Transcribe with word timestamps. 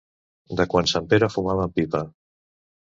De 0.61 0.65
quan 0.71 0.89
sant 0.93 1.11
Pere 1.13 1.31
fumava 1.37 1.69
amb 1.69 1.81
pipa. 1.81 2.05